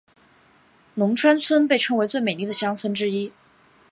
[0.95, 3.31] 龙川村被称为最美丽的乡村之一。